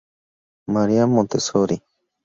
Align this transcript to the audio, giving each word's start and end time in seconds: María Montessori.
María 0.65 1.05
Montessori. 1.05 1.79